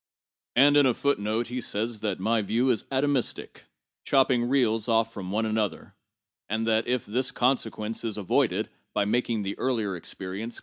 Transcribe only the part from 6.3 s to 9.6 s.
and that if' this consequence is avoided by making the